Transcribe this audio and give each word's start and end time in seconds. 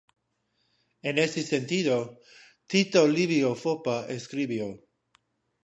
En 1.03 1.19
ese 1.19 1.43
sentido 1.43 1.95
Tito 2.65 3.07
Livio 3.07 3.53
Foppa 3.53 4.07
escribió 4.09 4.79